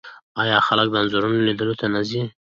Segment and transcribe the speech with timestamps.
[0.41, 2.21] آیا خلک د انځورونو لیدلو ته نه ځي؟